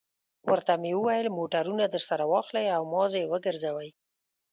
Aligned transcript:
ورته 0.49 0.73
مې 0.81 0.91
وویل: 0.97 1.35
موټرونه 1.37 1.85
درسره 1.93 2.23
واخلئ 2.31 2.65
او 2.75 2.83
مازې 2.93 3.17
یې 3.23 3.29
وګرځوئ. 3.31 3.89